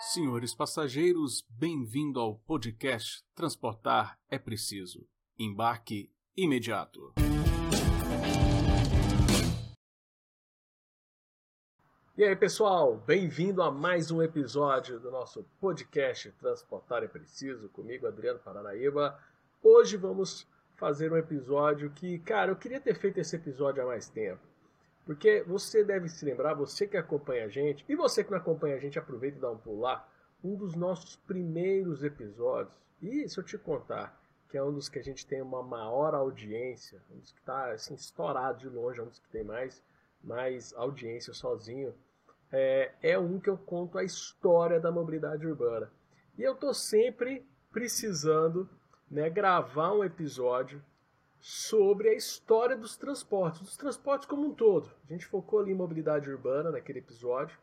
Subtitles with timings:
[0.00, 5.04] Senhores passageiros, bem-vindo ao podcast Transportar é Preciso.
[5.36, 7.14] Embarque imediato.
[12.16, 18.06] E aí, pessoal, bem-vindo a mais um episódio do nosso podcast Transportar é Preciso, comigo,
[18.06, 19.18] Adriano Paranaíba.
[19.60, 20.46] Hoje vamos
[20.76, 24.46] fazer um episódio que, cara, eu queria ter feito esse episódio há mais tempo.
[25.08, 28.76] Porque você deve se lembrar, você que acompanha a gente, e você que não acompanha
[28.76, 30.06] a gente, aproveita e dá um pulo lá,
[30.44, 34.98] um dos nossos primeiros episódios, e se eu te contar, que é um dos que
[34.98, 39.02] a gente tem uma maior audiência, um dos que está assim, estourado de longe, é
[39.02, 39.82] um dos que tem mais,
[40.22, 41.94] mais audiência sozinho,
[42.52, 45.90] é, é um que eu conto a história da mobilidade urbana.
[46.36, 48.68] E eu estou sempre precisando
[49.10, 50.84] né, gravar um episódio
[51.40, 54.90] sobre a história dos transportes, dos transportes como um todo.
[55.08, 57.56] A gente focou ali em mobilidade urbana naquele episódio,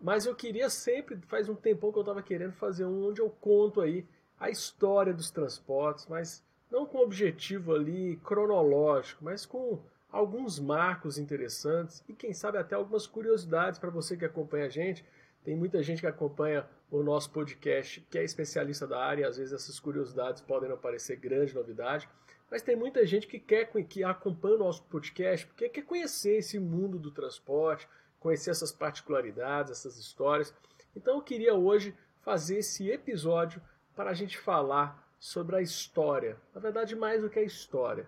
[0.00, 3.30] mas eu queria sempre, faz um tempão que eu estava querendo fazer um onde eu
[3.30, 4.06] conto aí
[4.40, 9.78] a história dos transportes, mas não com objetivo ali cronológico, mas com
[10.10, 15.04] alguns marcos interessantes e quem sabe até algumas curiosidades para você que acompanha a gente.
[15.44, 19.54] Tem muita gente que acompanha o nosso podcast que é especialista da área, às vezes
[19.54, 22.06] essas curiosidades podem não parecer grande novidade.
[22.50, 26.58] Mas tem muita gente que quer que acompanha o nosso podcast porque quer conhecer esse
[26.58, 27.88] mundo do transporte,
[28.20, 30.54] conhecer essas particularidades, essas histórias.
[30.94, 33.62] Então eu queria hoje fazer esse episódio
[33.96, 36.36] para a gente falar sobre a história.
[36.54, 38.06] Na verdade, mais do que a história,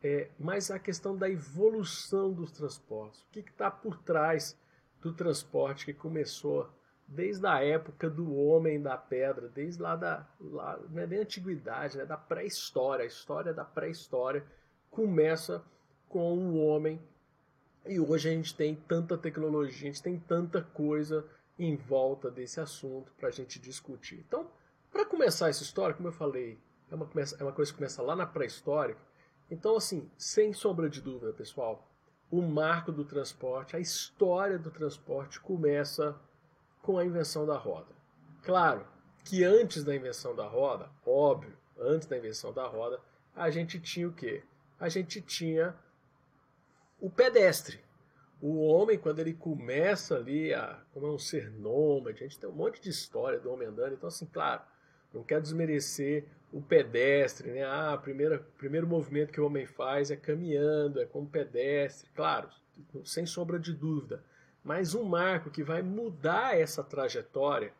[0.00, 3.22] é mais a questão da evolução dos transportes.
[3.22, 4.56] O que está por trás
[5.00, 6.70] do transporte que começou
[7.06, 12.04] desde a época do homem da pedra, desde lá da lá, não é antiguidade, né,
[12.04, 14.44] da pré-história, a história da pré-história
[14.90, 15.62] começa
[16.08, 17.00] com o homem
[17.86, 21.24] e hoje a gente tem tanta tecnologia, a gente tem tanta coisa
[21.58, 24.24] em volta desse assunto para a gente discutir.
[24.26, 24.46] Então,
[24.90, 26.58] para começar essa história, como eu falei,
[26.90, 27.08] é uma,
[27.38, 28.96] é uma coisa que começa lá na pré-história.
[29.50, 31.88] Então, assim, sem sombra de dúvida, pessoal,
[32.30, 36.18] o marco do transporte, a história do transporte começa
[36.82, 37.94] com a invenção da roda.
[38.42, 38.84] Claro
[39.24, 43.00] que antes da invenção da roda, óbvio, antes da invenção da roda,
[43.34, 44.42] a gente tinha o quê?
[44.78, 45.74] A gente tinha
[47.00, 47.80] o pedestre.
[48.40, 52.50] O homem, quando ele começa ali a como é um ser nômade, a gente tem
[52.50, 54.62] um monte de história do homem andando, então assim, claro,
[55.14, 57.64] não quero desmerecer o pedestre, né?
[57.64, 62.48] Ah, primeiro, primeiro movimento que o homem faz é caminhando, é como pedestre, claro,
[63.04, 64.24] sem sombra de dúvida.
[64.64, 67.72] Mas um marco que vai mudar essa trajetória,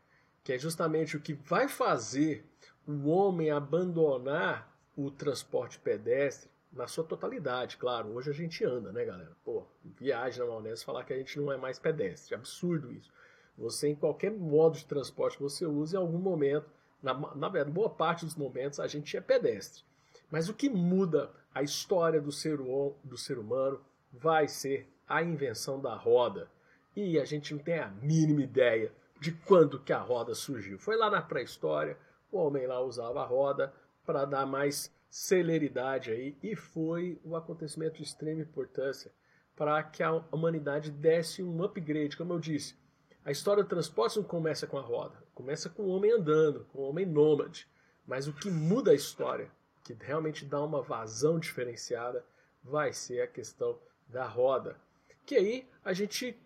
[0.43, 2.45] que é justamente o que vai fazer
[2.87, 8.09] o homem abandonar o transporte pedestre na sua totalidade, claro.
[8.15, 9.37] Hoje a gente anda, né, galera?
[9.45, 12.35] Pô, viagem na maionese falar que a gente não é mais pedestre.
[12.35, 13.13] Absurdo isso.
[13.57, 16.69] Você, em qualquer modo de transporte que você use, em algum momento,
[17.03, 19.85] na, na boa parte dos momentos, a gente é pedestre.
[20.31, 22.57] Mas o que muda a história do ser,
[23.05, 26.51] do ser humano vai ser a invenção da roda
[26.95, 30.79] e a gente não tem a mínima ideia de quando que a roda surgiu.
[30.79, 31.97] Foi lá na pré-história,
[32.31, 33.73] o homem lá usava a roda
[34.05, 39.13] para dar mais celeridade aí e foi um acontecimento de extrema importância
[39.55, 42.75] para que a humanidade desse um upgrade, como eu disse.
[43.25, 46.79] A história do transporte não começa com a roda, começa com o homem andando, com
[46.79, 47.69] o homem nômade.
[48.05, 49.49] Mas o que muda a história,
[49.85, 52.25] que realmente dá uma vazão diferenciada,
[52.65, 53.79] vai ser a questão
[54.09, 54.77] da roda.
[55.25, 56.37] Que aí a gente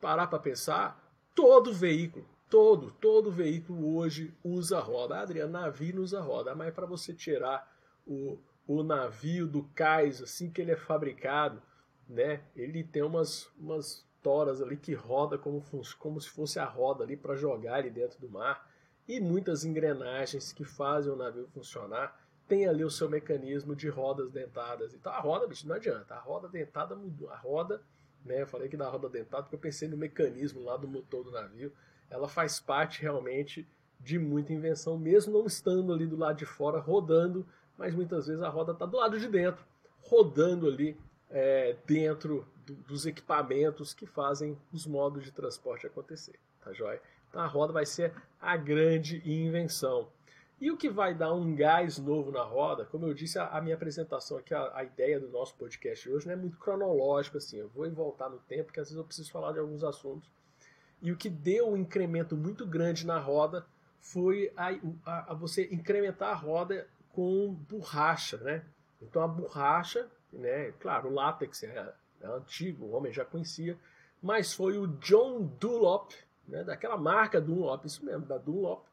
[0.00, 1.02] parar para pensar,
[1.34, 5.16] todo veículo, todo, todo veículo hoje usa roda.
[5.16, 7.70] Ah, Adriano, navio usa roda, mas para você tirar
[8.06, 11.62] o, o navio do cais, assim que ele é fabricado,
[12.08, 15.62] né, ele tem umas, umas toras ali que roda como,
[15.98, 18.70] como se fosse a roda ali para jogar ele dentro do mar
[19.08, 24.30] e muitas engrenagens que fazem o navio funcionar tem ali o seu mecanismo de rodas
[24.30, 24.94] dentadas.
[24.94, 26.14] Então a roda, bicho, não adianta.
[26.14, 27.30] A roda dentada mudou.
[27.30, 27.82] A roda
[28.26, 28.42] né?
[28.42, 31.30] Eu falei que da roda dentada porque eu pensei no mecanismo lá do motor do
[31.30, 31.72] navio.
[32.10, 33.66] Ela faz parte realmente
[33.98, 37.46] de muita invenção, mesmo não estando ali do lado de fora rodando,
[37.78, 39.64] mas muitas vezes a roda está do lado de dentro,
[40.02, 40.96] rodando ali
[41.30, 46.38] é, dentro do, dos equipamentos que fazem os modos de transporte acontecer.
[46.62, 47.00] Tá joia?
[47.28, 50.08] Então a roda vai ser a grande invenção.
[50.58, 53.60] E o que vai dar um gás novo na roda, como eu disse, a, a
[53.60, 57.58] minha apresentação aqui, a, a, ideia do nosso podcast hoje não é muito cronológico assim,
[57.58, 60.30] eu vou voltar no tempo, porque às vezes eu preciso falar de alguns assuntos.
[61.02, 63.66] E o que deu um incremento muito grande na roda
[64.00, 64.70] foi a,
[65.30, 68.64] a você incrementar a roda com borracha, né?
[69.02, 70.72] Então a borracha, né?
[70.80, 73.76] Claro, o látex é, é antigo, o homem já conhecia,
[74.22, 76.12] mas foi o John Dunlop,
[76.48, 78.86] né, daquela marca Dunlop, isso mesmo, da Dunlop,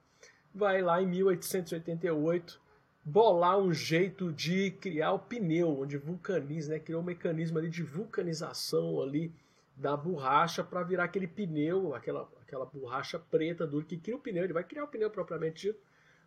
[0.53, 2.61] vai lá em 1888
[3.03, 7.83] bolar um jeito de criar o pneu, onde vulcaniza, né, criou um mecanismo ali de
[7.83, 9.33] vulcanização ali
[9.75, 14.43] da borracha para virar aquele pneu, aquela, aquela borracha preta dura que cria o pneu,
[14.43, 15.79] ele vai criar o pneu propriamente dito.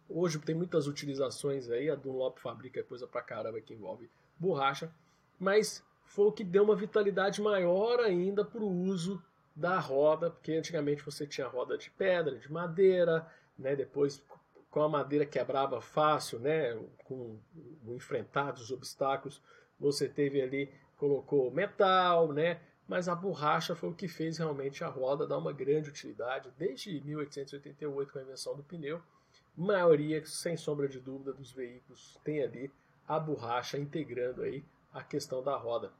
[0.08, 4.92] Hoje tem muitas utilizações aí, a Dunlop fabrica coisa pra caramba que envolve borracha,
[5.38, 9.22] mas foi o que deu uma vitalidade maior ainda para o uso
[9.54, 13.26] da roda, porque antigamente você tinha roda de pedra, de madeira,
[13.58, 14.22] né, depois
[14.70, 16.74] com a madeira quebrava fácil, né,
[17.04, 17.38] com,
[17.84, 19.42] com enfrentados os obstáculos,
[19.78, 24.88] você teve ali, colocou metal, né, mas a borracha foi o que fez realmente a
[24.88, 29.02] roda dar uma grande utilidade desde 1888 com a invenção do pneu.
[29.56, 32.70] Maioria, sem sombra de dúvida, dos veículos tem ali
[33.08, 35.92] a borracha integrando aí a questão da roda.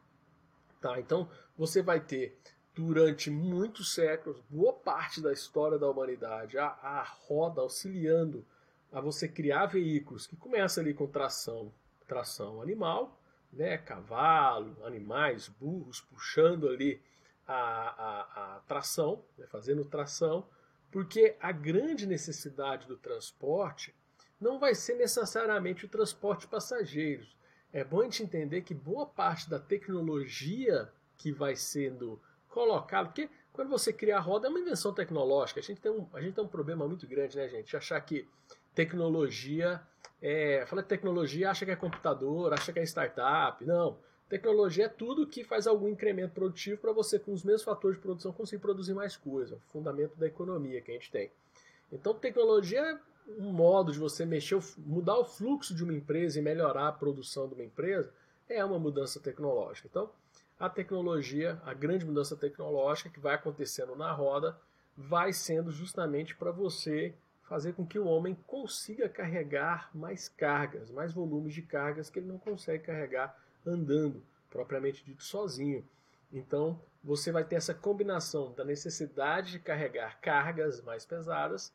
[0.81, 2.39] Tá, então você vai ter
[2.77, 8.45] durante muitos séculos, boa parte da história da humanidade, a, a roda auxiliando
[8.93, 11.73] a você criar veículos que começam ali com tração,
[12.07, 13.19] tração animal,
[13.51, 17.01] né, cavalo, animais, burros puxando ali
[17.49, 20.47] a, a, a tração, né, fazendo tração,
[20.93, 23.95] porque a grande necessidade do transporte
[24.39, 27.35] não vai ser necessariamente o transporte de passageiros.
[27.73, 32.21] É bom a gente entender que boa parte da tecnologia que vai sendo
[32.57, 35.61] colocada, porque quando você cria a roda é uma invenção tecnológica.
[35.61, 37.77] A gente tem um, a gente tem um problema muito grande, né, gente?
[37.77, 38.27] Achar que
[38.75, 39.83] tecnologia
[40.23, 43.63] é, fala de tecnologia, acha que é computador, acha que é startup.
[43.63, 43.99] Não.
[44.27, 48.03] Tecnologia é tudo que faz algum incremento produtivo para você, com os mesmos fatores de
[48.03, 49.57] produção, conseguir produzir mais coisa.
[49.57, 51.31] O fundamento da economia que a gente tem.
[51.93, 52.99] Então, tecnologia é
[53.39, 57.47] um modo de você mexer, mudar o fluxo de uma empresa e melhorar a produção
[57.47, 58.11] de uma empresa,
[58.49, 59.89] é uma mudança tecnológica.
[59.91, 60.11] Então,
[60.59, 64.59] a tecnologia, a grande mudança tecnológica que vai acontecendo na roda,
[64.97, 71.13] vai sendo justamente para você fazer com que o homem consiga carregar mais cargas, mais
[71.13, 75.87] volumes de cargas que ele não consegue carregar andando, propriamente dito, sozinho.
[76.33, 81.73] Então, você vai ter essa combinação da necessidade de carregar cargas mais pesadas,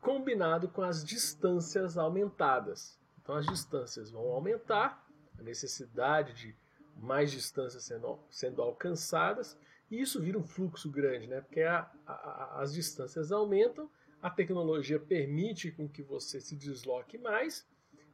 [0.00, 2.98] combinado com as distâncias aumentadas.
[3.22, 5.04] Então, as distâncias vão aumentar,
[5.38, 6.56] a necessidade de
[6.98, 9.56] mais distâncias sendo, sendo alcançadas,
[9.90, 11.40] e isso vira um fluxo grande, né?
[11.40, 13.90] porque a, a, as distâncias aumentam
[14.20, 17.66] a tecnologia permite com que você se desloque mais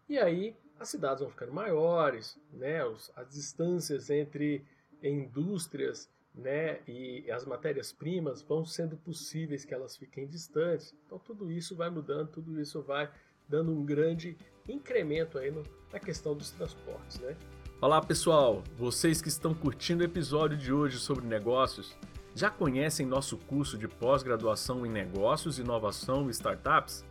[0.08, 2.80] e aí as cidades vão ficando maiores, né?
[3.16, 4.64] as distâncias entre
[5.02, 6.80] indústrias né?
[6.86, 10.94] e as matérias-primas vão sendo possíveis que elas fiquem distantes.
[11.06, 13.10] Então tudo isso vai mudando, tudo isso vai
[13.48, 14.36] dando um grande
[14.68, 17.18] incremento aí no, na questão dos transportes.
[17.18, 17.36] Né?
[17.80, 21.94] Olá pessoal, vocês que estão curtindo o episódio de hoje sobre negócios,
[22.34, 27.04] já conhecem nosso curso de pós-graduação em Negócios, Inovação e Startups?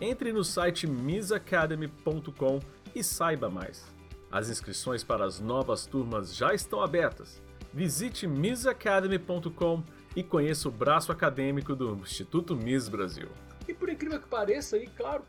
[0.00, 2.60] Entre no site misacademy.com
[2.94, 3.84] e saiba mais.
[4.30, 7.42] As inscrições para as novas turmas já estão abertas.
[7.72, 9.82] Visite misacademy.com
[10.14, 13.28] e conheça o braço acadêmico do Instituto Mis Brasil.
[13.66, 15.24] E por incrível que pareça, aí, claro,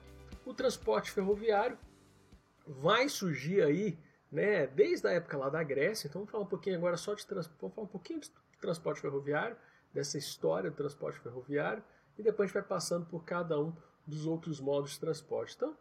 [0.46, 1.78] o transporte ferroviário
[2.68, 3.98] vai surgir aí,
[4.32, 6.08] né, desde a época lá da Grécia.
[6.08, 9.58] Então vamos falar um pouquinho agora só de vamos falar um pouquinho de transporte ferroviário,
[9.94, 11.84] dessa história do transporte ferroviário,
[12.18, 13.74] e depois a gente vai passando por cada um
[14.08, 15.56] dos outros modos de transporte.
[15.56, 15.76] Então,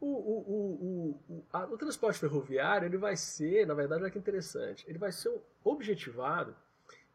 [0.00, 4.84] o, o, o, a, o, transporte ferroviário ele vai ser, na verdade, olha que interessante,
[4.88, 6.56] ele vai ser objetivado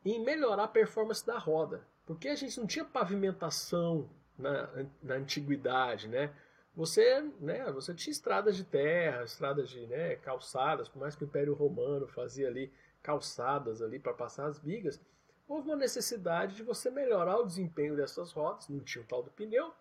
[0.05, 4.69] em melhorar a performance da roda, porque a gente não tinha pavimentação na,
[5.03, 6.33] na antiguidade, né?
[6.77, 11.25] Você, né, você tinha estradas de terra, estradas de né, calçadas, por mais que o
[11.25, 15.01] Império Romano fazia ali calçadas ali para passar as vigas,
[15.47, 19.31] houve uma necessidade de você melhorar o desempenho dessas rodas, não tinha o tal do
[19.31, 19.73] pneu,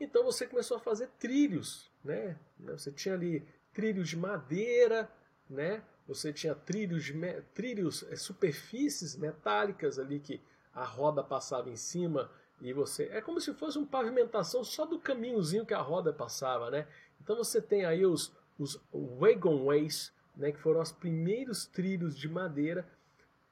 [0.00, 2.38] então você começou a fazer trilhos, né?
[2.60, 5.06] Você tinha ali trilhos de madeira,
[5.50, 5.82] né?
[6.06, 7.12] Você tinha trilhos de
[7.52, 10.40] trilhos, é, superfícies metálicas ali que
[10.72, 14.98] a roda passava em cima e você é como se fosse uma pavimentação só do
[14.98, 16.86] caminhozinho que a roda passava, né?
[17.20, 22.86] Então você tem aí os os wagonways, né, que foram os primeiros trilhos de madeira,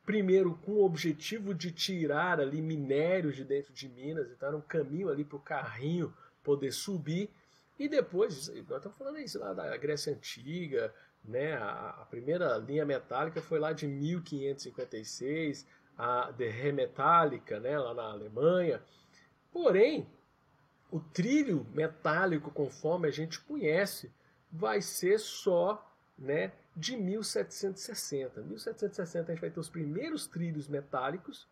[0.04, 4.62] primeiro com o objetivo de tirar ali minérios de dentro de Minas, então era um
[4.62, 7.30] caminho ali para o carrinho poder subir,
[7.78, 10.92] e depois, nós estamos falando isso lá da Grécia Antiga,
[11.24, 17.94] né, a, a primeira linha metálica foi lá de 1556, a de Metálica, né, lá
[17.94, 18.82] na Alemanha,
[19.52, 20.06] porém,
[20.90, 24.12] o trilho metálico, conforme a gente conhece,
[24.50, 25.84] vai ser só
[26.18, 28.40] né, de 1760.
[28.42, 31.46] 1760 a gente vai ter os primeiros trilhos metálicos.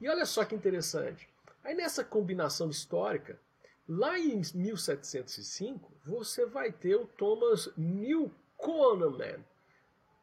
[0.00, 1.28] E olha só que interessante.
[1.62, 3.38] Aí nessa combinação histórica,
[3.88, 9.44] lá em 1705, você vai ter o Thomas Newcomen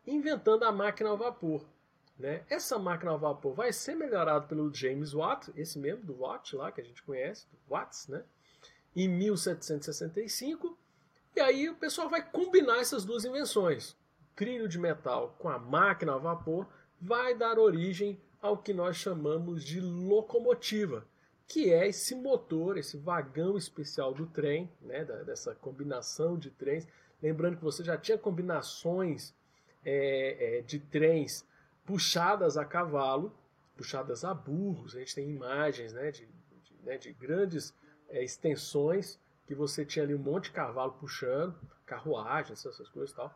[0.08, 1.66] inventando a máquina a vapor.
[2.18, 2.44] Né?
[2.50, 6.72] Essa máquina a vapor vai ser melhorada pelo James Watt, esse mesmo do Watt lá
[6.72, 8.24] que a gente conhece, do Watts, né?
[8.96, 10.78] em 1765.
[11.36, 13.98] E aí o pessoal vai combinar essas duas invenções.
[14.36, 16.68] Trilho de metal com a máquina a vapor
[17.02, 21.06] vai dar origem ao que nós chamamos de locomotiva,
[21.48, 26.88] que é esse motor, esse vagão especial do trem, né, dessa combinação de trens.
[27.22, 29.34] Lembrando que você já tinha combinações
[29.84, 31.46] é, é, de trens
[31.86, 33.36] puxadas a cavalo,
[33.78, 34.96] puxadas a burros.
[34.96, 37.74] A gente tem imagens né, de, de, né, de grandes
[38.10, 43.16] é, extensões que você tinha ali um monte de cavalo puxando, carruagens, essas coisas e
[43.16, 43.34] tal.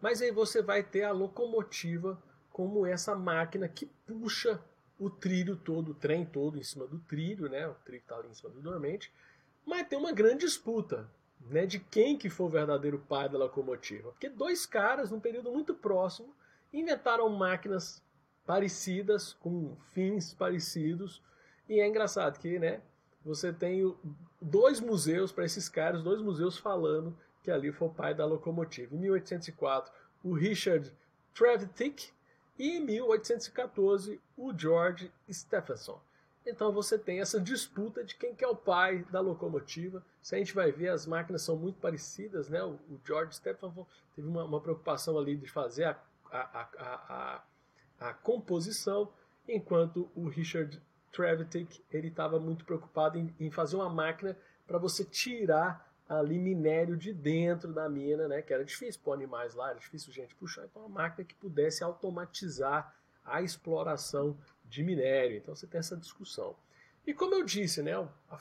[0.00, 2.20] Mas aí você vai ter a locomotiva
[2.50, 4.60] como essa máquina que puxa
[4.98, 7.66] o trilho todo, o trem todo em cima do trilho, né?
[7.68, 9.12] O trilho está ali em cima do dormente.
[9.64, 11.08] Mas tem uma grande disputa,
[11.40, 11.64] né?
[11.64, 14.10] De quem que foi o verdadeiro pai da locomotiva.
[14.10, 16.34] Porque dois caras, num período muito próximo,
[16.72, 18.02] inventaram máquinas
[18.46, 21.22] parecidas, com fins parecidos.
[21.68, 22.80] E é engraçado que, né?
[23.24, 23.94] Você tem
[24.40, 28.94] dois museus para esses caras, dois museus falando que ali foi o pai da locomotiva.
[28.94, 30.92] Em 1804, o Richard
[31.34, 32.10] Trevithick
[32.58, 36.00] e em 1814 o George Stephenson.
[36.46, 40.04] Então você tem essa disputa de quem que é o pai da locomotiva.
[40.22, 42.62] Se a gente vai ver, as máquinas são muito parecidas, né?
[42.62, 43.86] O, George Stephenson
[44.16, 45.98] teve uma, uma preocupação ali de fazer a,
[46.30, 47.42] a, a,
[47.98, 49.12] a, a composição,
[49.48, 50.80] enquanto o Richard
[51.12, 56.96] Trevithick ele estava muito preocupado em, em fazer uma máquina para você tirar ali minério
[56.96, 58.42] de dentro da mina, né?
[58.42, 60.64] Que era difícil pôr animais lá, era difícil gente puxar.
[60.64, 65.36] Então, uma máquina que pudesse automatizar a exploração de minério.
[65.36, 66.56] Então, você tem essa discussão.
[67.06, 68.38] E como eu disse, né, a,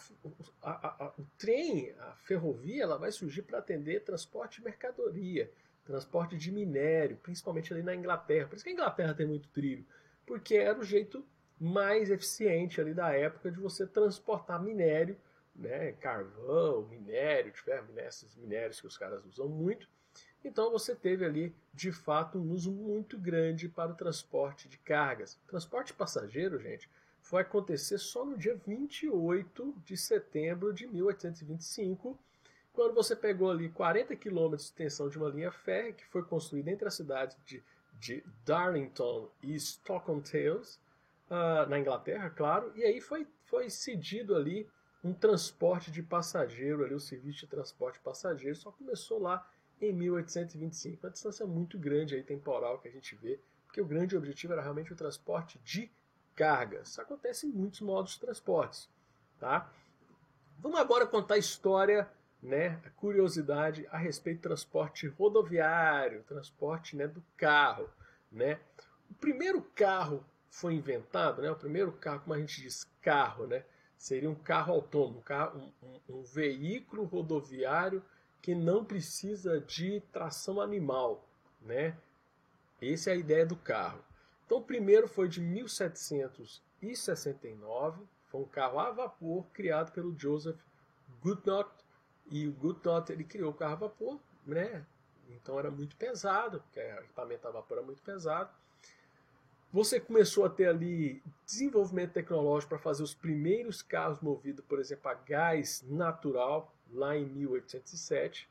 [0.64, 5.52] a, a, o trem, a ferrovia, ela vai surgir para atender transporte de mercadoria,
[5.90, 8.48] transporte de minério, principalmente ali na Inglaterra.
[8.48, 9.86] Por isso que a Inglaterra tem muito trilho,
[10.26, 11.26] porque era o jeito
[11.60, 15.18] mais eficiente ali da época de você transportar minério
[15.60, 19.90] né, carvão, minério de ferro, esses minérios que os caras usam muito.
[20.44, 25.38] Então você teve ali, de fato, um uso muito grande para o transporte de cargas.
[25.48, 26.90] Transporte passageiro, gente,
[27.22, 32.18] foi acontecer só no dia 28 de setembro de 1825,
[32.80, 36.72] quando você pegou ali 40 quilômetros de extensão de uma linha férrea que foi construída
[36.72, 37.62] entre as cidades de,
[38.00, 40.80] de Darlington e Stockton-Tales,
[41.30, 44.66] uh, na Inglaterra, claro, e aí foi, foi cedido ali
[45.04, 49.46] um transporte de passageiro, ali, o serviço de transporte de passageiro, só começou lá
[49.82, 51.06] em 1825.
[51.06, 54.62] Uma distância muito grande aí, temporal que a gente vê, porque o grande objetivo era
[54.62, 55.92] realmente o transporte de
[56.34, 56.92] cargas.
[56.92, 58.90] Isso acontece em muitos modos de transportes.
[59.38, 59.70] Tá?
[60.60, 62.10] Vamos agora contar a história,
[62.42, 67.90] né, a curiosidade a respeito do transporte rodoviário, transporte né, do carro.
[68.32, 68.58] Né?
[69.10, 73.66] O primeiro carro foi inventado, né, o primeiro carro, como a gente diz, carro, né,
[73.98, 78.02] seria um carro autônomo, um, carro, um, um, veículo rodoviário
[78.42, 81.28] que não precisa de tração animal,
[81.62, 81.98] né?
[82.82, 84.02] Essa é a ideia do carro.
[84.46, 90.62] Então, o primeiro foi de 1769, foi um carro a vapor criado pelo Joseph
[91.22, 91.70] Goodnott,
[92.30, 94.86] e o Goodnott ele criou o carro a vapor, né?
[95.30, 98.50] Então era muito pesado, porque o equipamento a vapor era muito pesado.
[99.72, 105.10] Você começou a ter ali desenvolvimento tecnológico para fazer os primeiros carros movidos, por exemplo,
[105.10, 108.50] a gás natural, lá em 1807.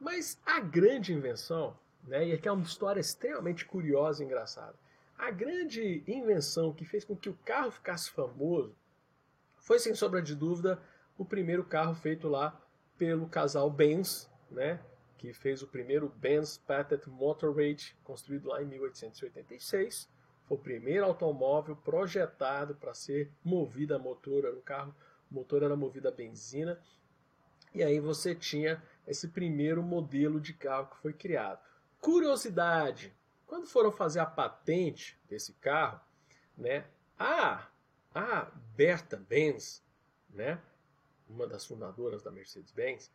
[0.00, 4.74] Mas a grande invenção, né, e aqui é uma história extremamente curiosa e engraçada,
[5.18, 8.74] a grande invenção que fez com que o carro ficasse famoso
[9.58, 10.80] foi, sem sombra de dúvida,
[11.18, 12.58] o primeiro carro feito lá
[12.98, 14.80] pelo casal Benz, né,
[15.18, 20.08] que fez o primeiro Benz Patent Motor Rate, construído lá em 1886
[20.46, 24.94] foi o primeiro automóvel projetado para ser movido a motor, era um carro,
[25.30, 26.80] o motor era movido a benzina.
[27.74, 31.60] E aí você tinha esse primeiro modelo de carro que foi criado.
[32.00, 33.12] Curiosidade,
[33.44, 36.00] quando foram fazer a patente desse carro,
[36.56, 36.84] né,
[37.18, 37.66] a,
[38.14, 39.84] a Berta Benz,
[40.30, 40.60] né,
[41.28, 43.10] uma das fundadoras da Mercedes-Benz,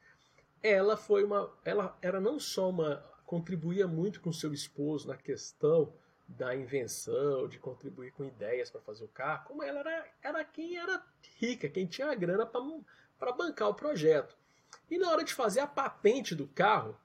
[0.62, 5.94] ela foi uma, ela era não só uma contribuía muito com seu esposo na questão
[6.27, 10.77] da invenção, de contribuir com ideias para fazer o carro, como ela era, era quem
[10.77, 11.03] era
[11.39, 14.38] rica, quem tinha a grana para bancar o projeto.
[14.89, 16.98] E na hora de fazer a patente do carro,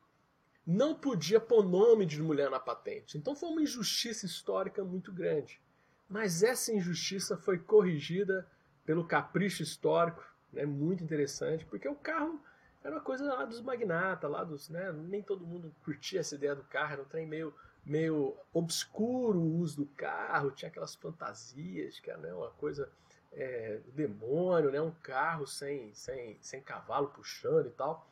[0.67, 3.17] não podia pôr nome de mulher na patente.
[3.17, 5.61] Então foi uma injustiça histórica muito grande.
[6.09, 8.47] Mas essa injustiça foi corrigida
[8.85, 12.41] pelo capricho histórico, né, muito interessante, porque o carro
[12.83, 16.55] era uma coisa lá dos magnatas, lá dos, né, nem todo mundo curtia essa ideia
[16.55, 21.99] do carro, era um trem meio, meio obscuro o uso do carro, tinha aquelas fantasias,
[21.99, 22.91] que era né, uma coisa
[23.33, 28.09] é, demônio, né, um carro sem, sem, sem cavalo puxando e tal.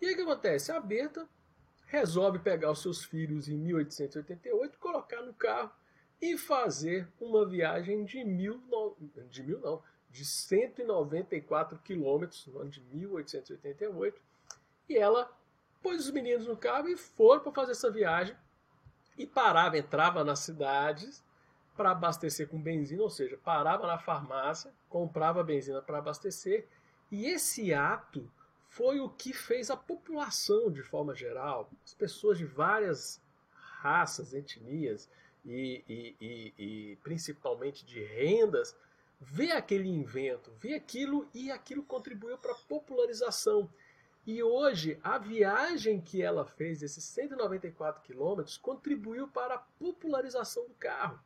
[0.00, 0.70] E aí o que acontece?
[0.70, 1.28] A Berta
[1.86, 5.70] resolve pegar os seus filhos em 1888, colocar no carro
[6.20, 8.62] e fazer uma viagem de mil,
[9.28, 9.82] de mil não,
[10.14, 14.22] de 194 quilômetros no ano de 1888.
[14.88, 15.28] E ela
[15.82, 18.36] pôs os meninos no carro e foram para fazer essa viagem.
[19.18, 21.22] E parava, entrava nas cidades
[21.76, 26.68] para abastecer com benzina, ou seja, parava na farmácia, comprava benzina para abastecer.
[27.10, 28.30] E esse ato
[28.68, 33.20] foi o que fez a população, de forma geral, as pessoas de várias
[33.80, 35.10] raças, etnias
[35.44, 38.76] e, e, e, e principalmente de rendas,
[39.20, 43.70] vê aquele invento, vê aquilo e aquilo contribuiu para a popularização.
[44.26, 50.74] E hoje, a viagem que ela fez, esses 194 quilômetros, contribuiu para a popularização do
[50.74, 51.20] carro.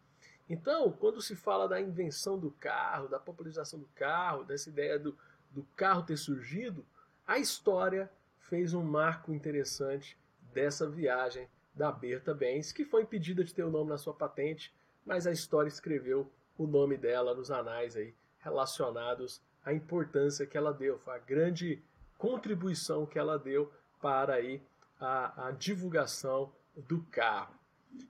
[0.48, 5.16] Então, quando se fala da invenção do carro, da popularização do carro, dessa ideia do,
[5.50, 6.84] do carro ter surgido,
[7.26, 8.10] a história
[8.48, 10.18] fez um marco interessante
[10.52, 14.74] dessa viagem da Berta Benz, que foi impedida de ter o nome na sua patente,
[15.04, 16.28] mas a história escreveu
[16.58, 21.82] o nome dela nos anais aí relacionados à importância que ela deu, a grande
[22.18, 24.62] contribuição que ela deu para aí
[25.00, 27.56] a, a divulgação do carro.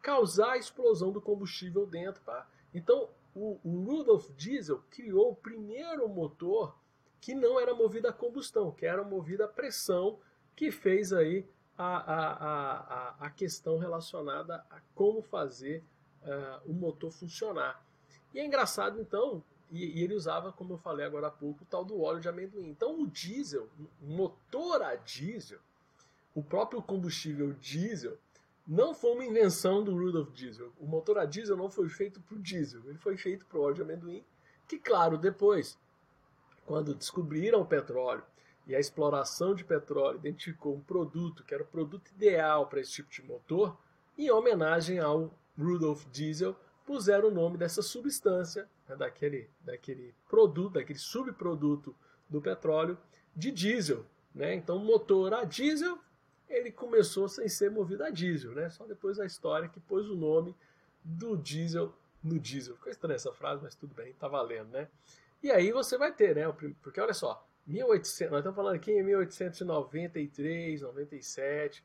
[0.03, 2.23] causar a explosão do combustível dentro.
[2.23, 2.47] Tá?
[2.75, 6.77] Então o, o Rudolf Diesel criou o primeiro motor
[7.25, 10.19] que não era movida a combustão, que era movida a pressão,
[10.55, 15.83] que fez aí a, a, a, a questão relacionada a como fazer
[16.21, 17.83] uh, o motor funcionar.
[18.35, 21.67] E é engraçado, então, e, e, ele usava, como eu falei agora há pouco, o
[21.67, 22.69] tal do óleo de amendoim.
[22.69, 23.71] Então, o diesel,
[24.03, 25.61] o motor a diesel,
[26.35, 28.19] o próprio combustível diesel,
[28.67, 30.71] não foi uma invenção do Rudolf Diesel.
[30.79, 33.63] O motor a diesel não foi feito para o diesel, ele foi feito para o
[33.63, 34.23] óleo de amendoim,
[34.69, 35.79] que, claro, depois
[36.67, 38.23] quando descobriram o petróleo
[38.67, 42.93] e a exploração de petróleo identificou um produto que era o produto ideal para esse
[42.93, 43.77] tipo de motor,
[44.17, 50.99] em homenagem ao Rudolf Diesel, puseram o nome dessa substância, né, daquele, daquele produto, daquele
[50.99, 51.95] subproduto
[52.29, 52.99] do petróleo,
[53.35, 54.05] de diesel.
[54.35, 54.55] Né?
[54.55, 55.99] Então, o motor a diesel,
[56.49, 58.69] ele começou sem ser movido a diesel, né?
[58.71, 60.55] só depois da história que pôs o nome
[61.03, 62.75] do diesel no diesel.
[62.77, 64.89] Ficou estranha essa frase, mas tudo bem, tá valendo, né?
[65.45, 66.51] E aí você vai ter, né?
[66.81, 71.85] Porque olha só, 1800, nós estamos falando aqui em 1893, 97,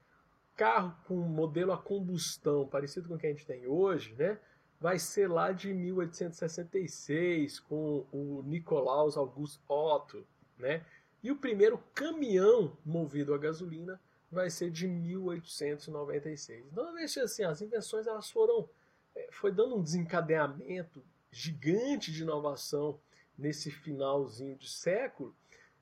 [0.56, 4.40] carro com modelo a combustão, parecido com o que a gente tem hoje, né?
[4.80, 10.26] Vai ser lá de 1866, com o Nicolaus August Otto,
[10.58, 10.86] né?
[11.22, 14.00] E o primeiro caminhão movido a gasolina
[14.32, 16.66] vai ser de 1896.
[16.72, 18.70] Então, veja assim, as invenções elas foram,
[19.14, 22.98] eh, foi dando um desencadeamento gigante de inovação
[23.40, 25.36] nesse finalzinho de século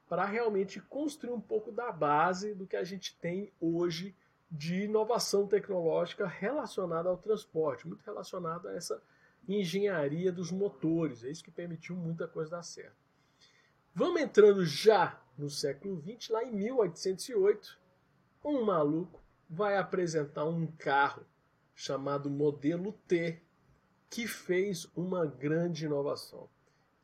[0.07, 4.15] para realmente construir um pouco da base do que a gente tem hoje
[4.49, 9.01] de inovação tecnológica relacionada ao transporte, muito relacionada a essa
[9.47, 11.23] engenharia dos motores.
[11.23, 12.95] É isso que permitiu muita coisa dar certo.
[13.93, 17.77] Vamos entrando já no século XX, lá em 1808,
[18.45, 21.25] um maluco vai apresentar um carro
[21.75, 23.41] chamado modelo T,
[24.09, 26.49] que fez uma grande inovação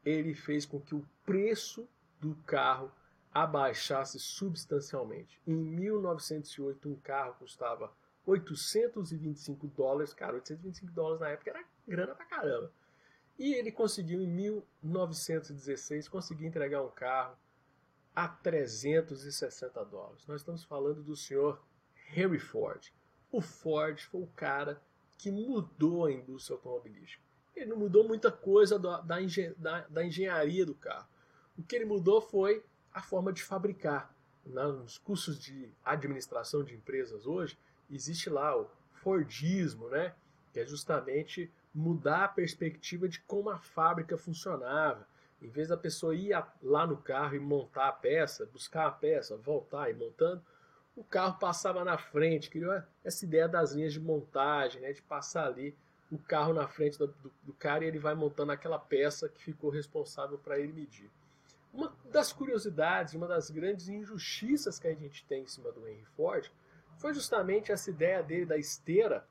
[0.05, 1.87] ele fez com que o preço
[2.19, 2.91] do carro
[3.33, 5.41] abaixasse substancialmente.
[5.47, 7.91] Em 1908, um carro custava
[8.25, 10.13] 825 dólares.
[10.13, 12.71] Cara, 825 dólares na época era grana pra caramba.
[13.37, 17.35] E ele conseguiu, em 1916, conseguir entregar um carro
[18.15, 20.27] a 360 dólares.
[20.27, 21.59] Nós estamos falando do senhor
[22.15, 22.93] Henry Ford.
[23.31, 24.79] O Ford foi o cara
[25.17, 27.23] que mudou a indústria automobilística.
[27.55, 31.07] Ele não mudou muita coisa da, da, da, engenharia do carro.
[31.57, 32.63] O que ele mudou foi
[32.93, 34.13] a forma de fabricar.
[34.45, 37.57] Nos cursos de administração de empresas hoje,
[37.89, 40.13] existe lá o Fordismo, né?
[40.51, 45.07] que é justamente mudar a perspectiva de como a fábrica funcionava.
[45.41, 49.35] Em vez da pessoa ir lá no carro e montar a peça, buscar a peça,
[49.35, 50.41] voltar e montando,
[50.95, 55.47] o carro passava na frente, criou essa ideia das linhas de montagem, né, de passar
[55.47, 55.75] ali
[56.13, 59.43] o carro na frente do, do, do cara e ele vai montando aquela peça que
[59.43, 61.11] ficou responsável para ele medir.
[61.73, 66.05] Uma das curiosidades, uma das grandes injustiças que a gente tem em cima do Henry
[66.15, 66.51] Ford
[66.99, 69.27] foi justamente essa ideia dele da esteira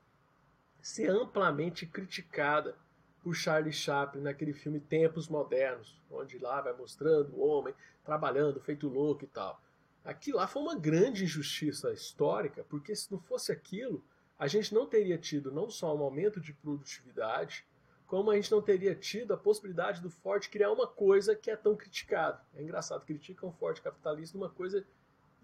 [0.81, 2.75] ser amplamente criticada
[3.23, 8.89] por Charlie Chaplin naquele filme Tempos Modernos, onde lá vai mostrando o homem trabalhando, feito
[8.89, 9.61] louco e tal.
[10.03, 14.03] Aquilo lá foi uma grande injustiça histórica, porque se não fosse aquilo,
[14.43, 17.65] a gente não teria tido não só um aumento de produtividade,
[18.05, 21.55] como a gente não teria tido a possibilidade do Ford criar uma coisa que é
[21.55, 22.41] tão criticada.
[22.53, 24.85] É engraçado, criticam o Ford capitalista numa coisa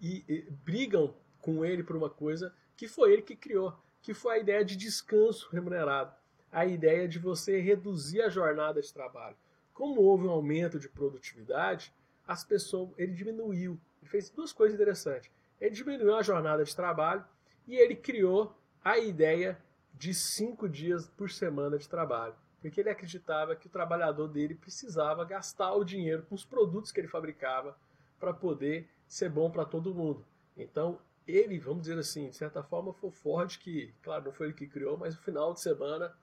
[0.02, 4.34] e, e brigam com ele por uma coisa que foi ele que criou, que foi
[4.34, 6.14] a ideia de descanso remunerado,
[6.52, 9.36] a ideia de você reduzir a jornada de trabalho.
[9.72, 11.90] Como houve um aumento de produtividade,
[12.28, 13.80] as pessoas, ele diminuiu.
[14.02, 15.30] Ele fez duas coisas interessantes.
[15.58, 17.24] Ele diminuiu a jornada de trabalho
[17.66, 19.58] e ele criou a ideia
[19.94, 22.34] de cinco dias por semana de trabalho.
[22.60, 27.00] Porque ele acreditava que o trabalhador dele precisava gastar o dinheiro com os produtos que
[27.00, 27.76] ele fabricava
[28.18, 30.24] para poder ser bom para todo mundo.
[30.56, 34.48] Então, ele, vamos dizer assim, de certa forma, foi o Ford que, claro, não foi
[34.48, 36.14] ele que criou, mas o final de semana,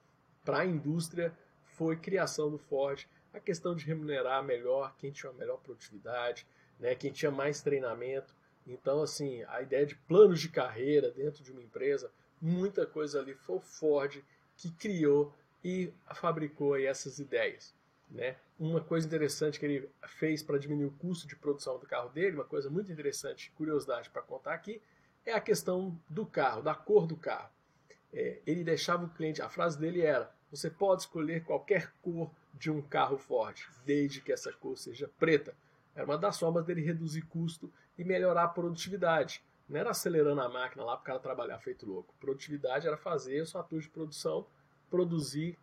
[0.43, 3.07] para a indústria, foi criação do Ford.
[3.33, 6.45] A questão de remunerar melhor quem tinha uma melhor produtividade,
[6.79, 8.33] né, quem tinha mais treinamento.
[8.65, 13.33] Então, assim, a ideia de planos de carreira dentro de uma empresa muita coisa ali
[13.33, 14.23] foi o Ford
[14.55, 17.75] que criou e fabricou essas ideias.
[18.09, 18.37] Né?
[18.57, 22.35] Uma coisa interessante que ele fez para diminuir o custo de produção do carro dele,
[22.35, 24.81] uma coisa muito interessante, curiosidade para contar aqui,
[25.25, 27.51] é a questão do carro, da cor do carro.
[28.13, 32.71] É, ele deixava o cliente, a frase dele era: você pode escolher qualquer cor de
[32.71, 35.53] um carro Ford, desde que essa cor seja preta.
[35.93, 39.43] Era uma das formas dele reduzir custo e melhorar a produtividade.
[39.67, 42.13] Não era acelerando a máquina lá para o cara trabalhar feito louco.
[42.19, 44.47] Produtividade era fazer os fatores de produção
[44.89, 45.57] produzir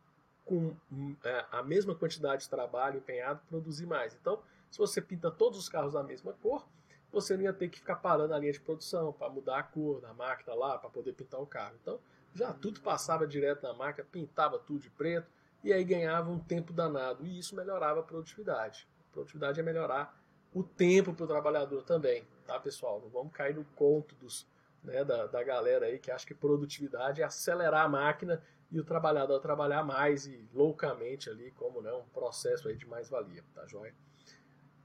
[0.45, 0.77] com
[1.25, 4.15] é, a mesma quantidade de trabalho empenhado, produzir mais.
[4.15, 6.67] Então, se você pinta todos os carros da mesma cor,
[7.11, 10.01] você não ia ter que ficar parando a linha de produção para mudar a cor
[10.01, 11.77] da máquina lá, para poder pintar o carro.
[11.81, 11.99] Então,
[12.35, 15.31] já tudo passava direto na máquina, pintava tudo de preto,
[15.63, 17.25] e aí ganhava um tempo danado.
[17.25, 18.87] E isso melhorava a produtividade.
[19.09, 20.21] A produtividade é melhorar
[20.55, 23.01] o tempo para o trabalhador também tá, pessoal?
[23.01, 24.47] Não vamos cair no conto dos,
[24.83, 28.85] né, da, da galera aí que acha que produtividade é acelerar a máquina e o
[28.85, 33.95] trabalhador trabalhar mais e loucamente ali, como né, um processo aí de mais-valia, tá joia?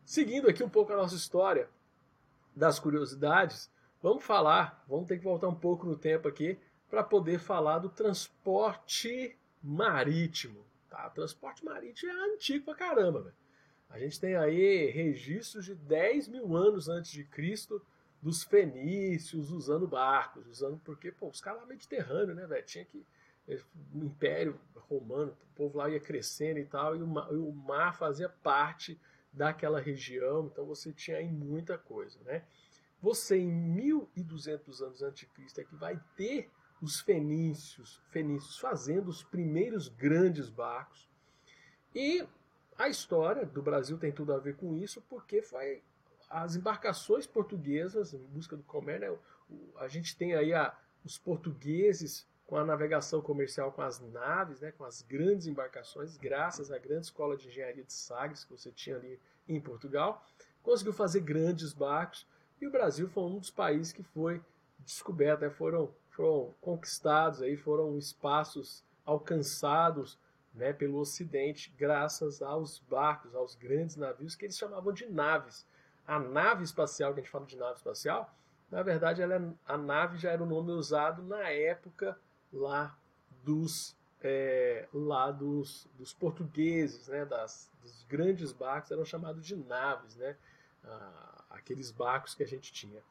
[0.06, 1.70] Seguindo aqui um pouco a nossa história
[2.56, 7.40] das curiosidades, vamos falar, vamos ter que voltar um pouco no tempo aqui para poder
[7.40, 10.66] falar do transporte marítimo.
[10.90, 11.08] Tá?
[11.12, 13.36] transporte marítimo é antigo pra caramba, velho.
[13.90, 17.82] A gente tem aí registros de 10 mil anos antes de Cristo
[18.22, 22.66] dos fenícios usando barcos, usando porque pô, os caras lá Mediterrâneo, né, velho?
[22.66, 23.06] Tinha que
[23.48, 23.60] eh,
[23.94, 27.98] o Império Romano, o povo lá ia crescendo e tal, e o mar, o mar
[27.98, 29.00] fazia parte
[29.32, 32.44] daquela região, então você tinha aí muita coisa, né?
[33.02, 39.08] Você em 1200 anos antes de Cristo é que vai ter os fenícios, fenícios fazendo
[39.10, 41.10] os primeiros grandes barcos.
[41.96, 42.26] E
[42.80, 45.84] a história do Brasil tem tudo a ver com isso, porque foi
[46.30, 49.12] as embarcações portuguesas em busca do comércio.
[49.12, 49.58] Né?
[49.80, 54.72] A gente tem aí a, os portugueses com a navegação comercial com as naves, né,
[54.72, 58.96] com as grandes embarcações, graças à grande escola de engenharia de Sagres que você tinha
[58.96, 60.26] ali em Portugal,
[60.64, 62.26] conseguiu fazer grandes barcos
[62.62, 64.42] e o Brasil foi um dos países que foi
[64.80, 70.18] descoberto, né, foram, foram conquistados, aí foram espaços alcançados
[70.60, 75.66] né, pelo Ocidente, graças aos barcos, aos grandes navios que eles chamavam de naves.
[76.06, 78.36] A nave espacial, que a gente fala de nave espacial,
[78.70, 82.20] na verdade ela é, a nave já era o nome usado na época
[82.52, 82.96] lá
[83.44, 90.18] dos é, lá dos, dos portugueses, né, das, dos grandes barcos eram chamados de naves,
[90.18, 90.36] né,
[91.50, 93.02] aqueles barcos que a gente tinha.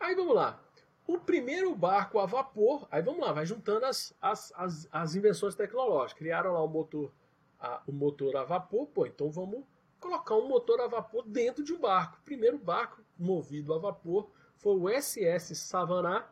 [0.00, 0.60] Aí vamos lá,
[1.06, 5.54] o primeiro barco a vapor, aí vamos lá, vai juntando as, as, as, as invenções
[5.54, 6.18] tecnológicas.
[6.18, 7.12] Criaram lá o motor,
[7.60, 9.64] a, o motor a vapor, pô, então vamos
[10.00, 12.18] colocar um motor a vapor dentro de um barco.
[12.20, 16.28] O primeiro barco movido a vapor foi o SS Savannah,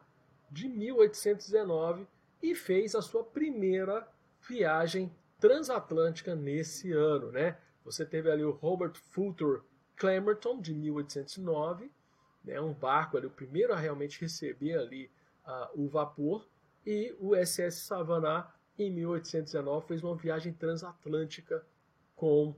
[0.51, 2.07] de 1819,
[2.43, 4.07] e fez a sua primeira
[4.47, 7.57] viagem transatlântica nesse ano, né?
[7.85, 9.61] Você teve ali o Robert Fulton
[9.97, 11.91] Clemerton, de 1809,
[12.45, 15.11] né, um barco ali, o primeiro a realmente receber ali
[15.47, 16.47] uh, o vapor.
[16.85, 21.65] e o SS Savannah, em 1819, fez uma viagem transatlântica
[22.17, 22.55] com,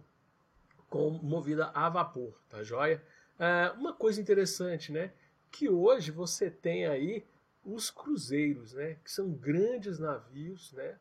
[0.89, 3.03] com movida a vapor, tá joia?
[3.39, 5.13] É, uma coisa interessante, né?
[5.51, 7.27] Que hoje você tem aí
[7.65, 8.97] os cruzeiros, né?
[9.03, 10.99] Que são grandes navios, né?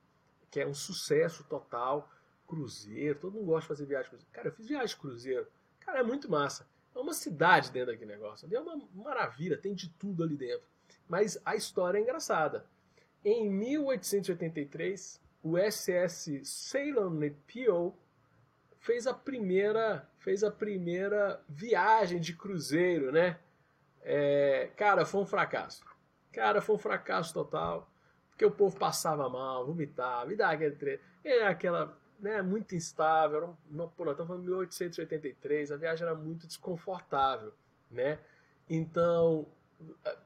[0.49, 2.09] Que é um sucesso total.
[2.47, 4.33] Cruzeiro, todo mundo gosta de fazer viagem de cruzeiro.
[4.33, 5.47] Cara, eu fiz viagem de cruzeiro.
[5.79, 6.67] Cara, é muito massa.
[6.95, 8.45] É uma cidade dentro daquele negócio.
[8.45, 10.67] Ali é uma maravilha, tem de tudo ali dentro.
[11.07, 12.65] Mas a história é engraçada.
[13.23, 17.93] Em 1883, o SS Ceylon Nepio
[18.79, 23.39] fez a primeira fez a primeira viagem de cruzeiro, né?
[24.01, 25.83] É, cara, foi um fracasso.
[26.31, 27.89] Cara, foi um fracasso total,
[28.29, 30.99] porque o povo passava mal, vomitava, e dava aquele
[31.47, 36.15] aquela, né, muito instável, era um, pô, nós estamos falando de 1883, a viagem era
[36.15, 37.51] muito desconfortável,
[37.91, 38.17] né?
[38.69, 39.45] Então,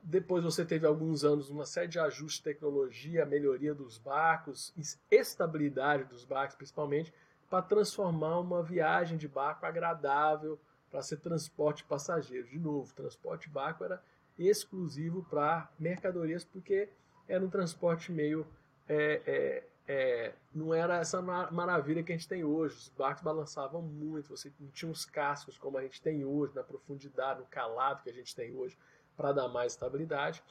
[0.04, 4.72] depois você teve alguns anos uma série de ajustes de tecnologia, melhoria dos barcos,
[5.10, 7.12] estabilidade dos barcos principalmente,
[7.50, 10.60] para transformar uma viagem de barco agradável
[10.92, 12.52] para ser transporte de passageiros.
[12.52, 14.04] De novo, transporte de barco era
[14.38, 16.90] exclusivo para mercadorias porque
[17.28, 18.46] era um transporte meio
[18.88, 22.76] é, é, é, não era essa maravilha que a gente tem hoje.
[22.76, 26.64] Os barcos balançavam muito, você não tinha os cascos como a gente tem hoje, na
[26.64, 28.78] profundidade, no calado que a gente tem hoje
[29.16, 30.44] para dar mais estabilidade.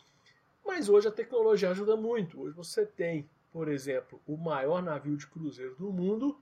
[0.65, 2.41] Mas hoje a tecnologia ajuda muito.
[2.41, 6.41] Hoje você tem, por exemplo, o maior navio de cruzeiro do mundo,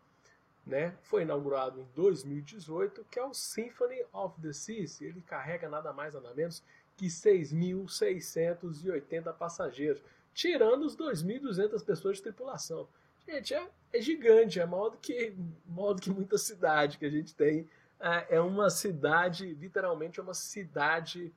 [0.64, 0.96] né?
[1.02, 5.00] Foi inaugurado em 2018, que é o Symphony of the Seas.
[5.00, 6.62] Ele carrega nada mais nada menos
[6.96, 10.00] que 6.680 passageiros,
[10.34, 12.88] tirando os 2.200 pessoas de tripulação.
[13.26, 15.34] Gente, é, é, gigante, é maior do, que,
[15.66, 17.68] maior do que muita cidade que a gente tem.
[17.98, 21.32] É, é uma cidade, literalmente, é uma cidade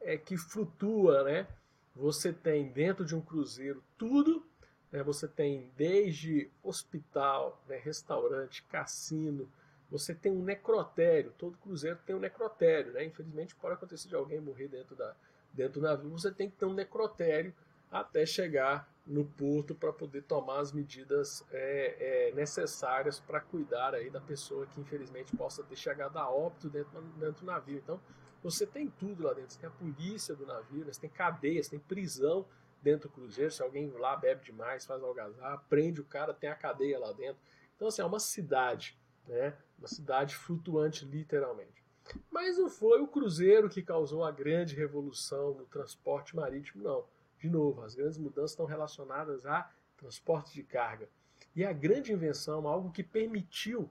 [0.00, 1.48] é, que flutua, né?
[1.96, 4.46] Você tem dentro de um cruzeiro tudo,
[4.90, 5.02] né?
[5.02, 7.76] você tem desde hospital, né?
[7.76, 9.50] restaurante, cassino,
[9.90, 13.04] você tem um necrotério, todo cruzeiro tem um necrotério, né?
[13.04, 15.14] Infelizmente pode acontecer de alguém morrer dentro, da,
[15.52, 17.52] dentro do navio, você tem que ter um necrotério
[17.92, 24.08] até chegar no porto para poder tomar as medidas é, é, necessárias para cuidar aí
[24.08, 27.76] da pessoa que infelizmente possa ter chegado a óbito dentro, dentro do navio.
[27.76, 28.00] Então
[28.42, 29.52] você tem tudo lá dentro.
[29.52, 30.92] Você tem a polícia do navio, né?
[30.92, 32.46] você tem cadeias, tem prisão
[32.80, 33.50] dentro do cruzeiro.
[33.50, 37.40] Se alguém lá bebe demais, faz algazarra, prende o cara, tem a cadeia lá dentro.
[37.76, 39.56] Então, assim, é uma cidade, né?
[39.78, 41.82] Uma cidade flutuante, literalmente.
[42.30, 47.04] Mas não foi o cruzeiro que causou a grande revolução no transporte marítimo, não.
[47.42, 51.08] De novo, as grandes mudanças estão relacionadas a transporte de carga.
[51.56, 53.90] E a grande invenção, algo que permitiu,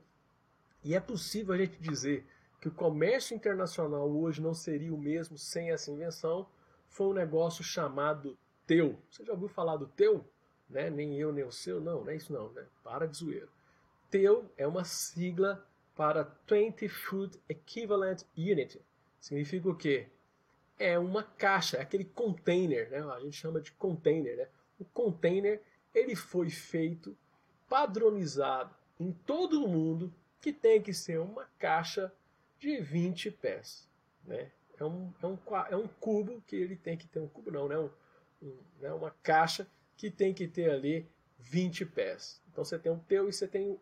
[0.82, 2.26] e é possível a gente dizer
[2.62, 6.48] que o comércio internacional hoje não seria o mesmo sem essa invenção,
[6.88, 8.98] foi um negócio chamado TEU.
[9.10, 10.26] Você já ouviu falar do TEU?
[10.70, 10.90] Né?
[10.90, 11.82] Nem eu, nem o seu?
[11.82, 12.66] Não, não é isso não, né?
[12.82, 13.50] Para de zoeiro.
[14.10, 18.82] TEU é uma sigla para 20 Food Equivalent Unit.
[19.20, 20.08] Significa o quê?
[20.84, 23.00] É uma caixa, é aquele container, né?
[23.14, 24.48] A gente chama de container, né?
[24.80, 25.62] O container,
[25.94, 27.16] ele foi feito
[27.70, 32.12] padronizado em todo o mundo que tem que ser uma caixa
[32.60, 33.88] de 20 pés.
[34.26, 34.52] Né?
[34.80, 35.38] É, um, é, um,
[35.70, 37.78] é um cubo que ele tem que ter, um cubo não, né?
[37.78, 37.90] Um,
[38.42, 38.92] um, né?
[38.92, 42.42] uma caixa que tem que ter ali 20 pés.
[42.52, 43.80] Então você tem um teu e você tem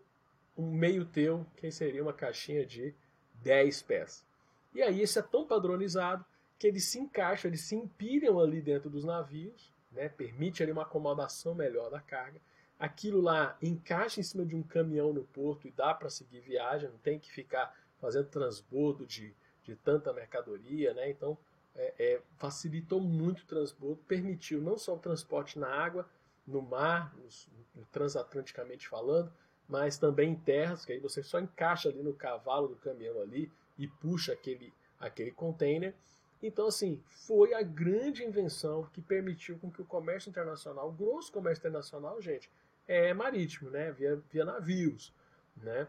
[0.57, 2.93] um meio teu, que seria uma caixinha de
[3.35, 4.25] 10 pés.
[4.73, 6.25] E aí isso é tão padronizado
[6.59, 10.09] que eles se encaixam, eles se empilham ali dentro dos navios, né?
[10.09, 12.41] permite ali uma acomodação melhor da carga.
[12.77, 16.89] Aquilo lá encaixa em cima de um caminhão no porto e dá para seguir viagem,
[16.89, 21.09] não tem que ficar fazendo transbordo de, de tanta mercadoria, né?
[21.09, 21.37] Então
[21.75, 26.09] é, é, facilitou muito o transbordo, permitiu não só o transporte na água,
[26.45, 29.31] no mar, no, transatlanticamente falando,
[29.67, 33.51] mas também em terras, que aí você só encaixa ali no cavalo do caminhão ali
[33.77, 35.93] e puxa aquele, aquele container.
[36.41, 41.31] Então, assim, foi a grande invenção que permitiu com que o comércio internacional, o grosso
[41.31, 42.49] comércio internacional, gente,
[42.87, 43.91] é marítimo, né?
[43.91, 45.13] Via, via navios,
[45.57, 45.87] né?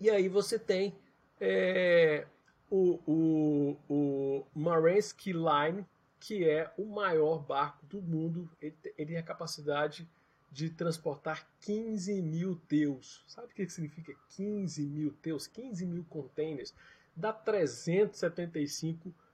[0.00, 0.94] E aí você tem
[1.40, 2.26] é,
[2.68, 5.86] o, o, o Maersk Line,
[6.18, 8.50] que é o maior barco do mundo.
[8.60, 10.08] Ele, ele tem a capacidade
[10.50, 13.24] de transportar 15 mil teus.
[13.28, 15.46] Sabe o que significa 15 mil teus?
[15.46, 16.74] 15 mil containers.
[17.14, 19.25] Dá 375 mil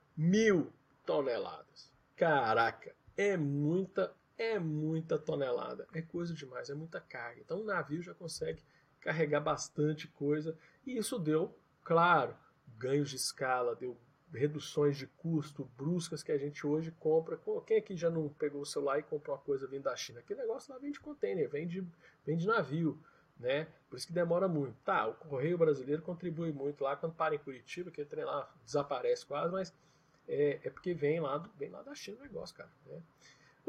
[1.05, 1.90] toneladas.
[2.16, 5.87] Caraca, é muita, é muita tonelada.
[5.92, 7.40] É coisa demais, é muita carga.
[7.40, 8.62] Então o navio já consegue
[9.01, 12.37] carregar bastante coisa e isso deu, claro,
[12.79, 13.98] ganhos de escala, deu
[14.33, 17.38] reduções de custo bruscas que a gente hoje compra.
[17.66, 20.20] Quem aqui já não pegou o celular e comprou uma coisa vindo da China?
[20.20, 21.87] Aquele negócio lá vem de container, vem de,
[22.25, 22.98] vem de navio,
[23.38, 23.66] né?
[23.90, 24.77] Por isso que demora muito.
[24.85, 29.27] Tá, o Correio Brasileiro contribui muito lá quando para em Curitiba, que trem lá desaparece
[29.27, 29.75] quase, mas
[30.33, 32.71] é, é, porque vem lá, vem lá da China o negócio, cara.
[32.87, 33.03] Né?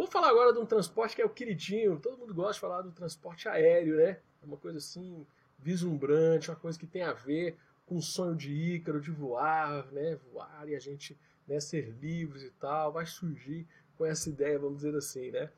[0.08, 2.00] Falar agora de um transporte que é o queridinho.
[2.00, 4.20] Todo mundo gosta de falar do transporte aéreo, né?
[4.42, 5.26] É uma coisa assim,
[5.60, 10.18] vislumbrante, uma coisa que tem a ver com o sonho de Ícaro, de voar, né?
[10.32, 12.94] Voar e a gente né, ser livres e tal.
[12.94, 15.52] Vai surgir com essa ideia, vamos dizer assim, né?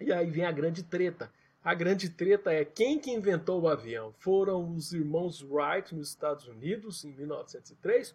[0.00, 1.32] E aí vem a grande treta.
[1.62, 4.14] A grande treta é quem que inventou o avião?
[4.18, 8.14] Foram os irmãos Wright nos Estados Unidos em 1903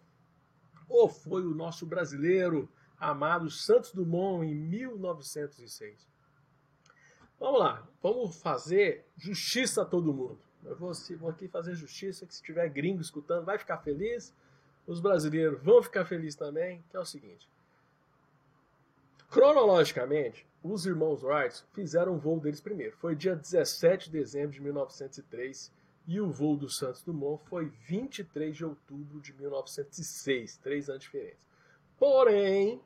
[0.88, 2.68] ou foi o nosso brasileiro
[2.98, 6.06] amado Santos Dumont em 1906?
[7.38, 10.38] Vamos lá, vamos fazer justiça a todo mundo.
[10.64, 14.34] Eu vou, vou aqui fazer justiça, que se tiver gringo escutando, vai ficar feliz.
[14.86, 17.48] Os brasileiros vão ficar felizes também, que é o seguinte.
[19.30, 22.96] Cronologicamente, os irmãos Wright fizeram o voo deles primeiro.
[22.96, 25.72] Foi dia 17 de dezembro de 1903
[26.06, 31.46] e o voo do Santos Dumont foi 23 de outubro de 1906, três anos diferentes.
[31.98, 32.80] Porém,